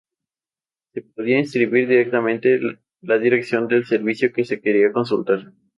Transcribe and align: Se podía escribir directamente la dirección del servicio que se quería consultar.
Se 0.93 1.03
podía 1.03 1.37
escribir 1.41 1.87
directamente 1.87 2.59
la 3.01 3.19
dirección 3.19 3.67
del 3.67 3.85
servicio 3.85 4.33
que 4.33 4.45
se 4.45 4.59
quería 4.59 4.91
consultar. 4.91 5.53